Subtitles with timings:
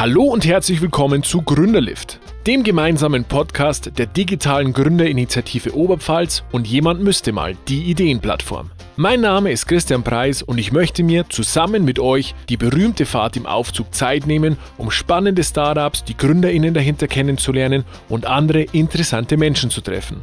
[0.00, 7.02] Hallo und herzlich willkommen zu Gründerlift, dem gemeinsamen Podcast der digitalen Gründerinitiative Oberpfalz und jemand
[7.02, 8.70] müsste mal die Ideenplattform.
[8.94, 13.36] Mein Name ist Christian Preis und ich möchte mir zusammen mit euch die berühmte Fahrt
[13.36, 19.68] im Aufzug Zeit nehmen, um spannende Startups, die Gründerinnen dahinter kennenzulernen und andere interessante Menschen
[19.68, 20.18] zu treffen.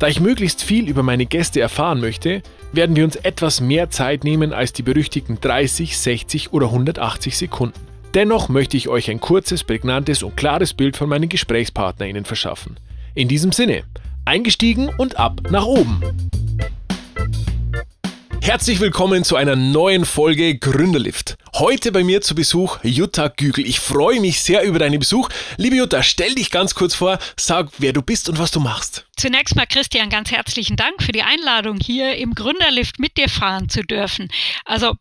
[0.00, 2.42] Da ich möglichst viel über meine Gäste erfahren möchte,
[2.72, 7.91] werden wir uns etwas mehr Zeit nehmen als die berüchtigten 30, 60 oder 180 Sekunden.
[8.14, 12.76] Dennoch möchte ich euch ein kurzes, prägnantes und klares Bild von meinen GesprächspartnerInnen verschaffen.
[13.14, 13.84] In diesem Sinne,
[14.26, 16.02] eingestiegen und ab nach oben!
[18.42, 21.36] Herzlich willkommen zu einer neuen Folge Gründerlift.
[21.54, 23.66] Heute bei mir zu Besuch Jutta Gügel.
[23.66, 25.30] Ich freue mich sehr über deinen Besuch.
[25.56, 29.06] Liebe Jutta, stell dich ganz kurz vor, sag, wer du bist und was du machst.
[29.16, 33.70] Zunächst mal, Christian, ganz herzlichen Dank für die Einladung, hier im Gründerlift mit dir fahren
[33.70, 34.28] zu dürfen.
[34.66, 34.96] Also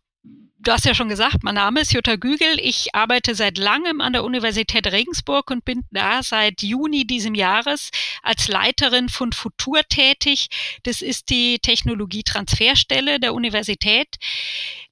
[0.63, 2.59] Du hast ja schon gesagt, mein Name ist Jutta Gügel.
[2.59, 7.89] Ich arbeite seit langem an der Universität Regensburg und bin da seit Juni diesem Jahres
[8.21, 10.49] als Leiterin von Futur tätig.
[10.83, 14.17] Das ist die Technologietransferstelle der Universität.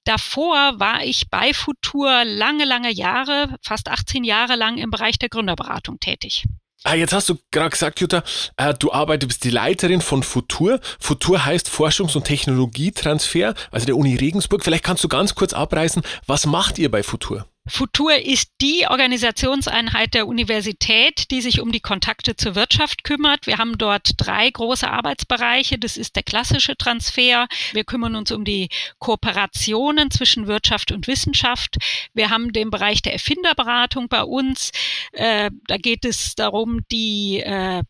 [0.06, 5.30] Davor war ich bei Futur lange, lange Jahre, fast 18 Jahre lang im Bereich der
[5.30, 6.46] Gründerberatung tätig.
[6.84, 8.24] Ah, jetzt hast du gerade gesagt, Jutta,
[8.56, 10.80] äh, du arbeitest, die Leiterin von Futur.
[11.00, 14.64] Futur heißt Forschungs- und Technologietransfer, also der Uni Regensburg.
[14.64, 17.46] Vielleicht kannst du ganz kurz abreißen, was macht ihr bei Futur?
[17.68, 23.46] Futur ist die Organisationseinheit der Universität, die sich um die Kontakte zur Wirtschaft kümmert.
[23.48, 25.78] Wir haben dort drei große Arbeitsbereiche.
[25.78, 27.48] Das ist der klassische Transfer.
[27.74, 31.78] Wir kümmern uns um die Kooperationen zwischen Wirtschaft und Wissenschaft.
[32.14, 34.72] Wir haben den Bereich der Erfinderberatung bei uns.
[35.12, 37.84] Äh, da geht es darum, die äh,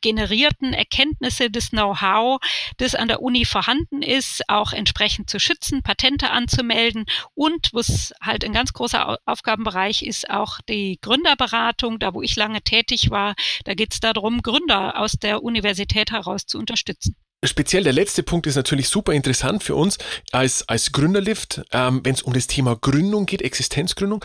[0.00, 2.40] generierten Erkenntnisse des Know-how,
[2.76, 8.44] das an der Uni vorhanden ist, auch entsprechend zu schützen, Patente anzumelden und was halt
[8.44, 13.74] ein ganz großer Aufgabenbereich ist, auch die Gründerberatung, da wo ich lange tätig war, da
[13.74, 17.16] geht es darum, Gründer aus der Universität heraus zu unterstützen.
[17.44, 19.98] Speziell der letzte Punkt ist natürlich super interessant für uns
[20.32, 24.24] als, als Gründerlift, ähm, wenn es um das Thema Gründung geht, Existenzgründung.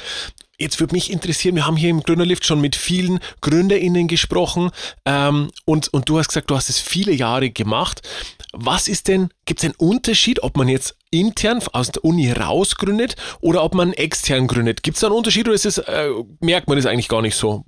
[0.60, 4.72] Jetzt würde mich interessieren, wir haben hier im Gründerlift schon mit vielen GründerInnen gesprochen
[5.06, 8.02] ähm, und, und du hast gesagt, du hast es viele Jahre gemacht.
[8.52, 13.16] Was ist denn, gibt es einen Unterschied, ob man jetzt intern aus der Uni rausgründet
[13.42, 14.84] oder ob man extern gründet?
[14.84, 17.66] Gibt es da einen Unterschied oder es, äh, merkt man das eigentlich gar nicht so?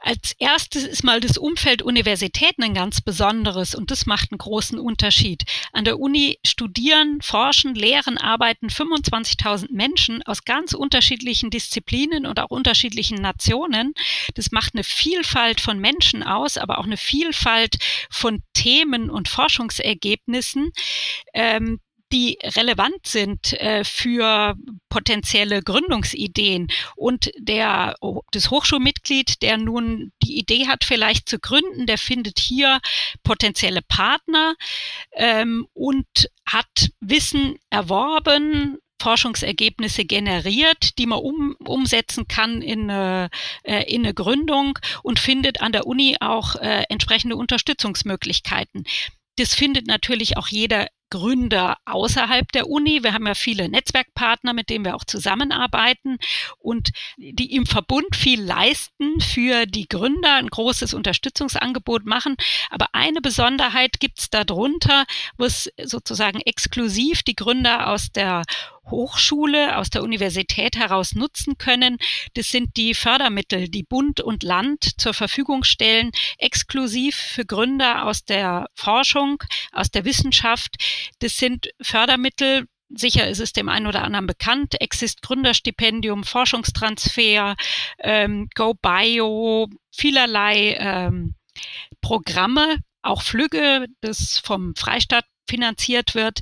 [0.00, 4.78] Als erstes ist mal das Umfeld Universitäten ein ganz besonderes und das macht einen großen
[4.80, 5.44] Unterschied.
[5.72, 12.50] An der Uni studieren, forschen, lehren, arbeiten 25.000 Menschen aus ganz unterschiedlichen Disziplinen und auch
[12.50, 13.94] unterschiedlichen Nationen.
[14.34, 17.76] Das macht eine Vielfalt von Menschen aus, aber auch eine Vielfalt
[18.10, 20.72] von Themen und Forschungsergebnissen.
[21.34, 21.80] Ähm,
[22.12, 24.56] die relevant sind äh, für
[24.88, 26.68] potenzielle Gründungsideen.
[26.96, 27.94] Und der,
[28.32, 32.80] das Hochschulmitglied, der nun die Idee hat, vielleicht zu gründen, der findet hier
[33.22, 34.54] potenzielle Partner
[35.12, 36.06] ähm, und
[36.46, 43.30] hat Wissen erworben, Forschungsergebnisse generiert, die man um, umsetzen kann in eine,
[43.62, 48.84] äh, in eine Gründung und findet an der Uni auch äh, entsprechende Unterstützungsmöglichkeiten.
[49.36, 53.02] Das findet natürlich auch jeder Gründer außerhalb der Uni.
[53.02, 56.18] Wir haben ja viele Netzwerkpartner, mit denen wir auch zusammenarbeiten
[56.58, 62.36] und die im Verbund viel leisten für die Gründer, ein großes Unterstützungsangebot machen.
[62.70, 65.04] Aber eine Besonderheit gibt es darunter,
[65.36, 68.44] wo es sozusagen exklusiv die Gründer aus der
[68.88, 71.98] Hochschule, aus der Universität heraus nutzen können.
[72.34, 78.24] Das sind die Fördermittel, die Bund und Land zur Verfügung stellen, exklusiv für Gründer aus
[78.24, 79.42] der Forschung,
[79.72, 80.76] aus der Wissenschaft.
[81.20, 84.80] Das sind Fördermittel, Sicher ist es dem einen oder anderen bekannt.
[84.80, 87.54] Exist Gründerstipendium, Forschungstransfer,
[88.00, 91.36] ähm, GoBio, vielerlei ähm,
[92.00, 96.40] Programme, auch Flüge, das vom Freistaat finanziert wird.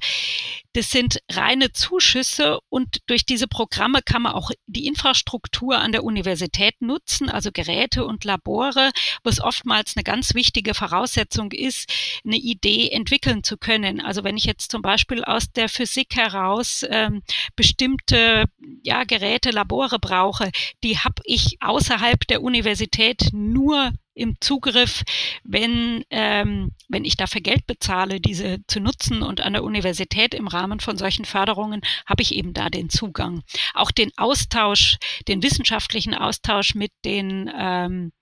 [0.75, 6.05] Das sind reine Zuschüsse und durch diese Programme kann man auch die Infrastruktur an der
[6.05, 8.91] Universität nutzen, also Geräte und Labore,
[9.25, 11.91] was oftmals eine ganz wichtige Voraussetzung ist,
[12.25, 14.01] eine Idee entwickeln zu können.
[14.01, 17.23] Also wenn ich jetzt zum Beispiel aus der Physik heraus ähm,
[17.57, 18.45] bestimmte
[18.85, 20.51] ja, Geräte, Labore brauche,
[20.85, 25.05] die habe ich außerhalb der Universität nur im Zugriff,
[25.45, 29.23] wenn, ähm, wenn ich dafür Geld bezahle, diese zu nutzen.
[29.23, 33.43] Und an der Universität im Rahmen von solchen Förderungen habe ich eben da den Zugang.
[33.75, 38.13] Auch den Austausch, den wissenschaftlichen Austausch mit den ähm,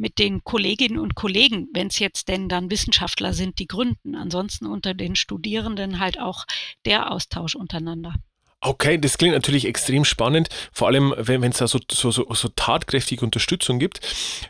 [0.00, 4.14] mit den Kolleginnen und Kollegen, wenn es jetzt denn dann Wissenschaftler sind, die gründen.
[4.14, 6.46] Ansonsten unter den Studierenden halt auch
[6.86, 8.14] der Austausch untereinander.
[8.62, 12.48] Okay, das klingt natürlich extrem spannend, vor allem wenn es da so, so, so, so,
[12.48, 14.00] tatkräftige Unterstützung gibt.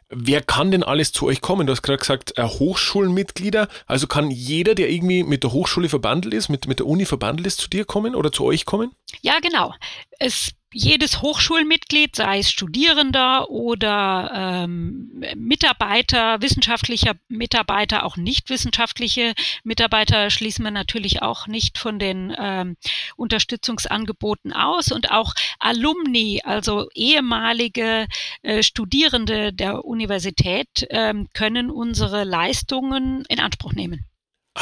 [0.09, 1.69] Wer kann denn alles zu euch kommen?
[1.69, 3.69] Du hast gerade gesagt, äh, Hochschulmitglieder.
[3.87, 7.47] Also kann jeder, der irgendwie mit der Hochschule verbandelt ist, mit, mit der Uni verbandelt
[7.47, 8.91] ist, zu dir kommen oder zu euch kommen?
[9.23, 9.75] Ja, genau.
[10.19, 14.31] Es jedes Hochschulmitglied, sei es Studierender oder
[14.65, 19.35] ähm, Mitarbeiter, wissenschaftlicher Mitarbeiter, auch nicht wissenschaftliche
[19.65, 22.77] Mitarbeiter schließen wir natürlich auch nicht von den ähm,
[23.17, 28.07] Unterstützungsangeboten aus und auch Alumni, also ehemalige
[28.43, 34.10] äh, Studierende der Universität, ähm, können unsere Leistungen in Anspruch nehmen.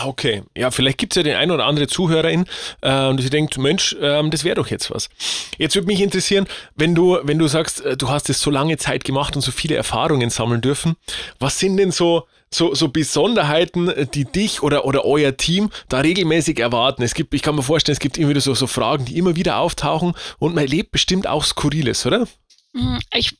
[0.00, 2.45] Ah, okay, ja, vielleicht gibt es ja den einen oder andere Zuhörerin
[2.83, 5.09] äh, und sie denkt, Mensch, äh, das wäre doch jetzt was.
[5.56, 6.47] Jetzt würde mich interessieren,
[6.77, 9.50] wenn du, wenn du sagst, äh, du hast es so lange Zeit gemacht und so
[9.50, 10.95] viele Erfahrungen sammeln dürfen,
[11.41, 16.61] was sind denn so, so, so Besonderheiten, die dich oder, oder euer Team da regelmäßig
[16.61, 17.03] erwarten?
[17.03, 19.35] Es gibt, ich kann mir vorstellen, es gibt immer wieder so, so Fragen, die immer
[19.35, 22.29] wieder auftauchen und man erlebt bestimmt auch Skurriles, oder?
[22.73, 23.37] Hm, ich,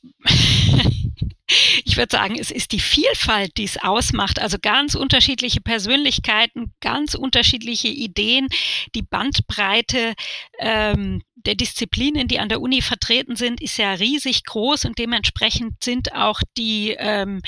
[1.83, 4.39] ich würde sagen, es ist die Vielfalt, die es ausmacht.
[4.39, 8.47] Also ganz unterschiedliche Persönlichkeiten, ganz unterschiedliche Ideen,
[8.95, 10.13] die Bandbreite
[10.59, 15.83] ähm, der Disziplinen, die an der Uni vertreten sind, ist ja riesig groß und dementsprechend
[15.83, 17.41] sind auch die, ähm,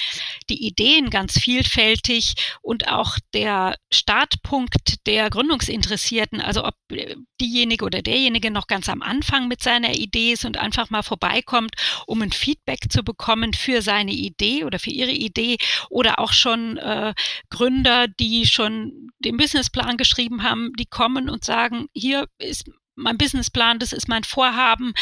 [0.49, 6.75] die Ideen ganz vielfältig und auch der Startpunkt der Gründungsinteressierten, also ob
[7.39, 11.75] diejenige oder derjenige noch ganz am Anfang mit seiner Idee ist und einfach mal vorbeikommt,
[12.05, 15.57] um ein Feedback zu bekommen für seine Idee oder für ihre Idee
[15.89, 17.13] oder auch schon äh,
[17.49, 22.65] Gründer, die schon den Businessplan geschrieben haben, die kommen und sagen, hier ist
[22.95, 24.93] mein Businessplan, das ist mein Vorhaben.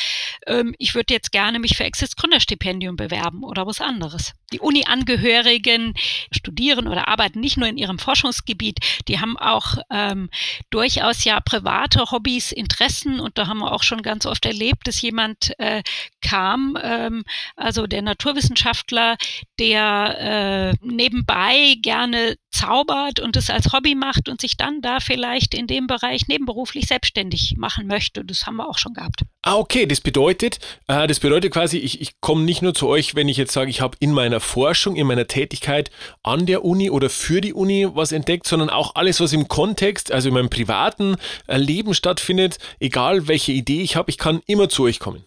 [0.47, 4.33] Ähm, ich würde jetzt gerne mich für Exist Gründerstipendium bewerben oder was anderes.
[4.53, 5.93] Die Uni-Angehörigen
[6.31, 10.29] studieren oder arbeiten nicht nur in ihrem Forschungsgebiet, die haben auch ähm,
[10.69, 15.01] durchaus ja private Hobbys, Interessen und da haben wir auch schon ganz oft erlebt, dass
[15.01, 15.83] jemand äh,
[16.21, 17.23] kam, ähm,
[17.55, 19.17] also der Naturwissenschaftler,
[19.59, 25.53] der äh, nebenbei gerne zaubert und es als Hobby macht und sich dann da vielleicht
[25.53, 28.25] in dem Bereich nebenberuflich selbstständig machen möchte.
[28.25, 29.21] Das haben wir auch schon gehabt.
[29.43, 33.15] Ah, okay, das bedeutet, äh, das bedeutet quasi, ich, ich komme nicht nur zu euch,
[33.15, 35.91] wenn ich jetzt sage, ich habe in meiner Forschung, in meiner Tätigkeit
[36.23, 40.11] an der Uni oder für die Uni was entdeckt, sondern auch alles, was im Kontext,
[40.11, 41.15] also in meinem privaten
[41.47, 45.23] äh, Leben stattfindet, egal welche Idee ich habe, ich kann immer zu euch kommen.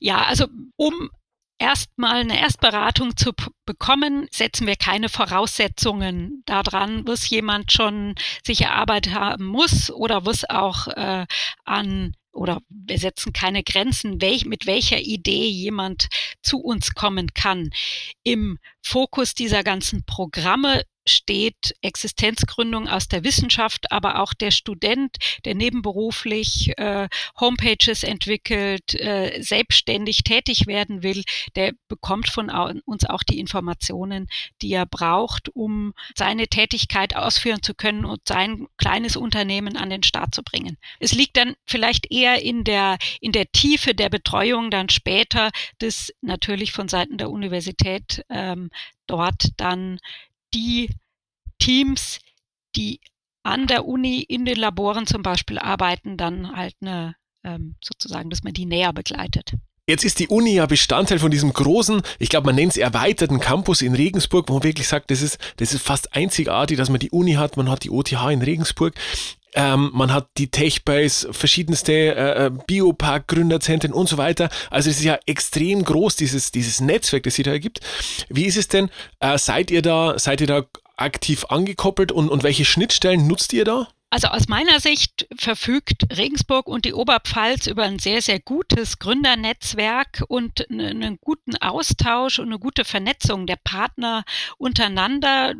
[0.00, 0.46] Ja, also
[0.76, 1.10] um
[1.58, 3.32] erstmal eine Erstberatung zu
[3.66, 8.14] bekommen, setzen wir keine Voraussetzungen daran, was jemand schon
[8.46, 11.26] sich erarbeitet haben muss oder was auch äh,
[11.64, 16.08] an oder wir setzen keine Grenzen, welch, mit welcher Idee jemand
[16.40, 17.70] zu uns kommen kann.
[18.22, 25.54] Im Fokus dieser ganzen Programme steht Existenzgründung aus der Wissenschaft, aber auch der Student, der
[25.54, 27.08] nebenberuflich äh,
[27.40, 31.24] Homepages entwickelt, äh, selbstständig tätig werden will,
[31.56, 32.50] der bekommt von
[32.84, 34.28] uns auch die Informationen,
[34.62, 40.02] die er braucht, um seine Tätigkeit ausführen zu können und sein kleines Unternehmen an den
[40.02, 40.76] Start zu bringen.
[41.00, 46.12] Es liegt dann vielleicht eher in der, in der Tiefe der Betreuung dann später, das
[46.20, 48.70] natürlich von Seiten der Universität ähm,
[49.06, 49.98] dort dann
[50.54, 50.90] die
[51.58, 52.18] Teams,
[52.76, 53.00] die
[53.42, 57.14] an der Uni in den Laboren zum Beispiel arbeiten, dann halt eine,
[57.44, 59.54] ähm, sozusagen, dass man die näher begleitet.
[59.88, 63.40] Jetzt ist die Uni ja Bestandteil von diesem großen, ich glaube, man nennt es erweiterten
[63.40, 67.00] Campus in Regensburg, wo man wirklich sagt, das ist, das ist fast einzigartig, dass man
[67.00, 67.56] die Uni hat.
[67.56, 68.94] Man hat die OTH in Regensburg.
[69.54, 74.50] Ähm, man hat die Techbase, verschiedenste äh, äh, Biopark-Gründerzentren und so weiter.
[74.70, 77.80] Also es ist ja extrem groß, dieses, dieses Netzwerk, das sie da gibt.
[78.28, 78.90] Wie ist es denn?
[79.20, 80.64] Äh, seid ihr da, seid ihr da
[80.96, 83.88] aktiv angekoppelt und, und welche Schnittstellen nutzt ihr da?
[84.10, 90.24] Also aus meiner Sicht verfügt Regensburg und die Oberpfalz über ein sehr, sehr gutes Gründernetzwerk
[90.28, 94.24] und einen guten Austausch und eine gute Vernetzung der Partner
[94.56, 95.54] untereinander,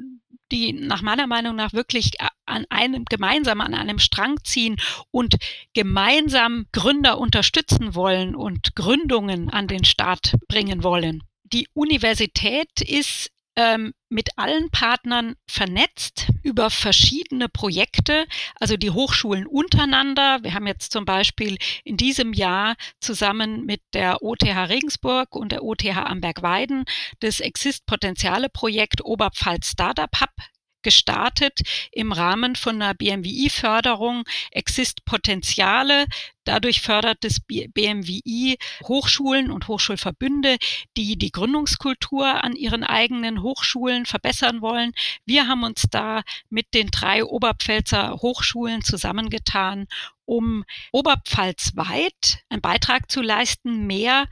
[0.52, 2.12] die nach meiner Meinung nach wirklich
[2.46, 4.76] an einem gemeinsam an einem Strang ziehen
[5.10, 5.36] und
[5.74, 11.22] gemeinsam Gründer unterstützen wollen und Gründungen an den Start bringen wollen.
[11.44, 20.42] Die Universität ist ähm, mit allen Partnern vernetzt über verschiedene Projekte, also die Hochschulen untereinander.
[20.42, 25.62] Wir haben jetzt zum Beispiel in diesem Jahr zusammen mit der OTH Regensburg und der
[25.62, 26.84] OTH Amberg-Weiden
[27.20, 30.30] das Exist-Potenziale-Projekt Oberpfalz Startup Hub
[30.82, 31.60] gestartet
[31.92, 36.06] im Rahmen von einer BMWI-Förderung Exist Potenziale.
[36.44, 40.56] Dadurch fördert das BMWI Hochschulen und Hochschulverbünde,
[40.96, 44.92] die die Gründungskultur an ihren eigenen Hochschulen verbessern wollen.
[45.26, 49.86] Wir haben uns da mit den drei Oberpfälzer Hochschulen zusammengetan
[50.28, 54.26] um oberpfalzweit einen Beitrag zu leisten, mehr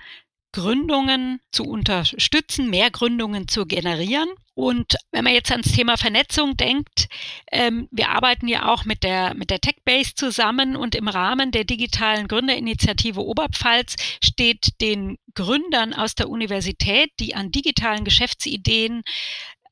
[0.57, 4.31] Gründungen zu unterstützen, mehr Gründungen zu generieren.
[4.55, 7.09] Und wenn man jetzt ans Thema Vernetzung denkt,
[7.53, 11.65] ähm, wir arbeiten ja auch mit der, mit der TechBase zusammen und im Rahmen der
[11.65, 19.03] digitalen Gründerinitiative Oberpfalz steht den Gründern aus der Universität, die an digitalen Geschäftsideen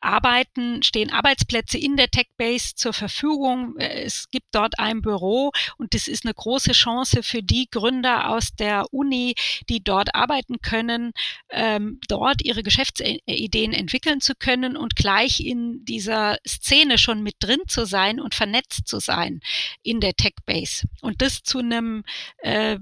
[0.05, 3.77] arbeiten, stehen Arbeitsplätze in der TechBase zur Verfügung.
[3.79, 8.31] Äh, es gibt dort ein Büro und das ist eine große Chance für die Gründer
[8.31, 9.35] aus der Uni,
[9.69, 11.13] die dort arbeiten können,
[11.51, 17.61] ähm, dort ihre Geschäftsideen entwickeln zu können und gleich in dieser Szene schon mit drin
[17.67, 19.41] zu sein und vernetzt zu sein
[19.83, 20.87] in der TechBase.
[21.01, 22.05] Und das zu einem
[22.39, 22.79] äh,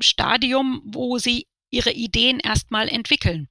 [0.00, 3.48] Stadium, wo sie ihre Ideen erstmal entwickeln.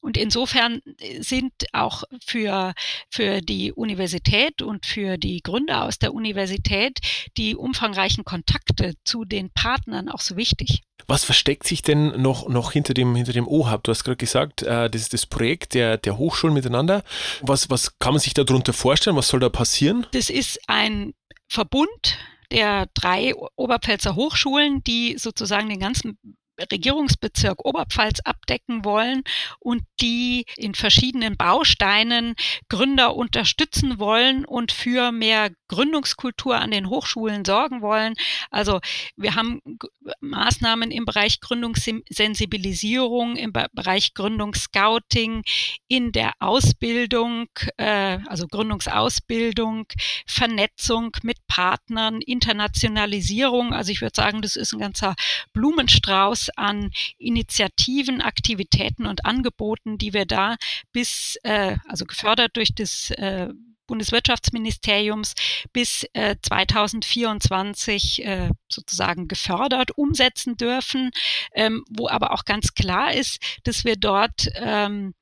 [0.00, 2.74] Und insofern äh, sind auch für,
[3.10, 6.98] für die Universität und für die Gründer aus der Universität
[7.36, 10.82] die umfangreichen Kontakte zu den Partnern auch so wichtig.
[11.06, 13.84] Was versteckt sich denn noch, noch hinter dem, hinter dem OHAB?
[13.84, 17.02] Du hast gerade gesagt, äh, das ist das Projekt der, der Hochschulen miteinander.
[17.42, 19.16] Was, was kann man sich darunter vorstellen?
[19.16, 20.06] Was soll da passieren?
[20.12, 21.14] Das ist ein
[21.48, 22.18] Verbund
[22.50, 26.18] der drei Oberpfälzer Hochschulen, die sozusagen den ganzen
[26.70, 29.22] Regierungsbezirk Oberpfalz abdecken wollen
[29.58, 32.34] und die in verschiedenen Bausteinen
[32.68, 38.14] Gründer unterstützen wollen und für mehr Gründungskultur an den Hochschulen sorgen wollen.
[38.50, 38.80] Also
[39.16, 39.60] wir haben
[40.20, 45.42] Maßnahmen im Bereich Gründungssensibilisierung, im Bereich Gründungsscouting,
[45.88, 49.86] in der Ausbildung, äh, also Gründungsausbildung,
[50.26, 53.72] Vernetzung mit Partnern, Internationalisierung.
[53.72, 55.14] Also ich würde sagen, das ist ein ganzer
[55.52, 60.56] Blumenstrauß an Initiativen, Aktivitäten und Angeboten, die wir da
[60.92, 63.48] bis, äh, also gefördert durch das äh,
[63.90, 65.34] Bundeswirtschaftsministeriums
[65.72, 71.10] bis äh, 2024 äh, sozusagen gefördert umsetzen dürfen,
[71.54, 75.14] ähm, wo aber auch ganz klar ist, dass wir dort ähm,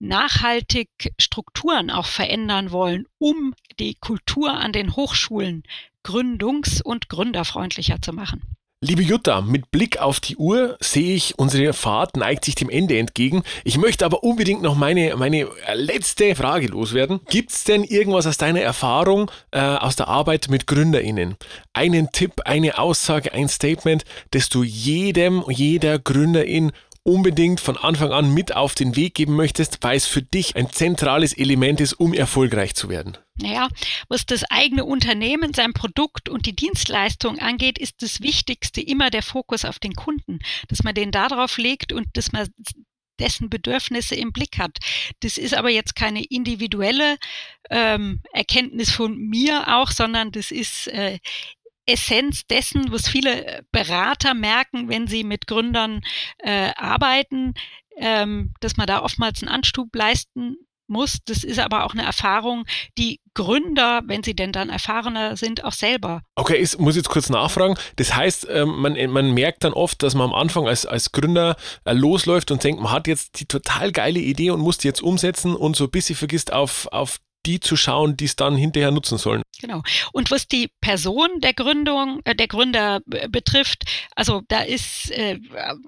[0.00, 5.62] nachhaltig Strukturen auch verändern wollen, um die Kultur an den Hochschulen
[6.04, 8.57] gründungs- und gründerfreundlicher zu machen.
[8.80, 12.96] Liebe Jutta, mit Blick auf die Uhr sehe ich, unsere Fahrt neigt sich dem Ende
[12.96, 13.42] entgegen.
[13.64, 17.18] Ich möchte aber unbedingt noch meine, meine letzte Frage loswerden.
[17.28, 21.34] Gibt es denn irgendwas aus deiner Erfahrung, äh, aus der Arbeit mit GründerInnen?
[21.72, 26.70] Einen Tipp, eine Aussage, ein Statement, das du jedem, jeder Gründerin
[27.02, 30.70] unbedingt von Anfang an mit auf den Weg geben möchtest, weil es für dich ein
[30.70, 33.16] zentrales Element ist, um erfolgreich zu werden?
[33.40, 33.68] Naja,
[34.08, 39.22] was das eigene Unternehmen, sein Produkt und die Dienstleistung angeht, ist das Wichtigste immer der
[39.22, 42.48] Fokus auf den Kunden, dass man den darauf legt und dass man
[43.18, 44.78] dessen Bedürfnisse im Blick hat.
[45.20, 47.16] Das ist aber jetzt keine individuelle
[47.70, 51.18] ähm, Erkenntnis von mir auch, sondern das ist äh,
[51.88, 56.02] Essenz dessen, was viele Berater merken, wenn sie mit Gründern
[56.38, 57.54] äh, arbeiten,
[57.96, 60.56] ähm, dass man da oftmals einen Anstub leisten
[60.88, 61.18] muss.
[61.24, 62.64] Das ist aber auch eine Erfahrung,
[62.96, 66.22] die Gründer, wenn sie denn dann erfahrener sind, auch selber.
[66.34, 67.76] Okay, ich muss jetzt kurz nachfragen.
[67.96, 71.56] Das heißt, ähm, man, man merkt dann oft, dass man am Anfang als, als Gründer
[71.84, 75.02] äh, losläuft und denkt, man hat jetzt die total geile Idee und muss die jetzt
[75.02, 78.90] umsetzen und so ein bisschen vergisst auf, auf die zu schauen, die es dann hinterher
[78.90, 79.42] nutzen sollen.
[79.60, 79.82] Genau.
[80.12, 85.38] Und was die Person der Gründung, äh, der Gründer betrifft, also da ist äh,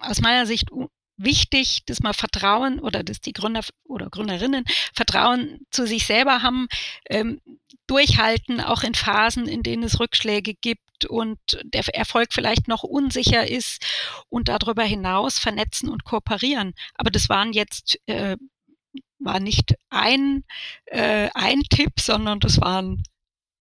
[0.01, 0.71] aus meiner Sicht
[1.17, 4.65] wichtig, dass man Vertrauen oder dass die Gründer oder Gründerinnen
[4.95, 6.67] Vertrauen zu sich selber haben,
[7.09, 7.41] ähm,
[7.87, 13.49] durchhalten, auch in Phasen, in denen es Rückschläge gibt und der Erfolg vielleicht noch unsicher
[13.49, 13.85] ist
[14.29, 16.75] und darüber hinaus vernetzen und kooperieren.
[16.95, 18.37] Aber das waren jetzt äh,
[19.21, 20.45] war nicht ein,
[20.87, 23.03] äh, ein Tipp, sondern das waren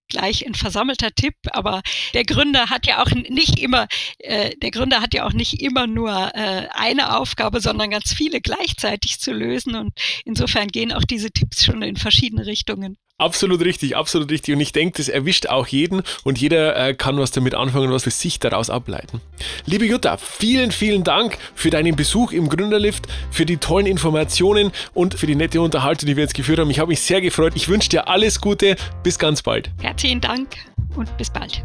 [0.09, 1.81] gleich ein versammelter Tipp, aber
[2.13, 3.87] der Gründer hat ja auch nicht immer,
[4.17, 8.41] äh, der Gründer hat ja auch nicht immer nur äh, eine Aufgabe, sondern ganz viele
[8.41, 9.93] gleichzeitig zu lösen und
[10.25, 12.97] insofern gehen auch diese Tipps schon in verschiedene Richtungen.
[13.19, 14.55] Absolut richtig, absolut richtig.
[14.55, 17.93] Und ich denke, das erwischt auch jeden und jeder äh, kann was damit anfangen und
[17.93, 19.21] was für sich daraus ableiten.
[19.65, 25.15] Liebe Jutta, vielen, vielen Dank für deinen Besuch im Gründerlift, für die tollen Informationen und
[25.15, 26.69] für die nette Unterhaltung, die wir jetzt geführt haben.
[26.71, 27.53] Ich habe mich sehr gefreut.
[27.55, 28.77] Ich wünsche dir alles Gute.
[29.03, 29.69] Bis ganz bald.
[29.81, 30.55] Herzlichen Dank
[30.95, 31.61] und bis bald.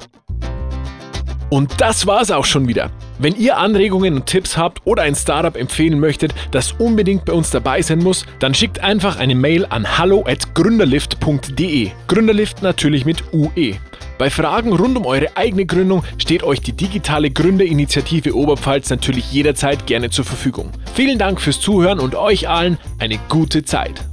[1.50, 2.90] Und das war's auch schon wieder.
[3.18, 7.50] Wenn ihr Anregungen und Tipps habt oder ein Startup empfehlen möchtet, das unbedingt bei uns
[7.50, 11.90] dabei sein muss, dann schickt einfach eine Mail an hallo@gründerlift.de.
[12.08, 13.76] Gründerlift natürlich mit UE.
[14.18, 19.86] Bei Fragen rund um eure eigene Gründung steht euch die digitale Gründerinitiative Oberpfalz natürlich jederzeit
[19.86, 20.70] gerne zur Verfügung.
[20.94, 24.04] Vielen Dank fürs Zuhören und euch allen eine gute Zeit.